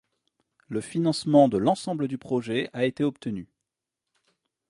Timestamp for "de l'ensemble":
1.47-2.07